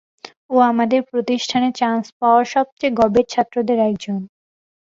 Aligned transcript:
ও 0.49 0.65
আমাদের 0.71 1.01
প্রতিষ্ঠানে 1.11 1.69
চান্স 1.79 2.05
পাওয়া 2.19 2.41
সবচেয়ে 2.53 2.97
গবেট 2.99 3.25
ছাত্রদের 3.33 3.77
একজন। 3.89 4.19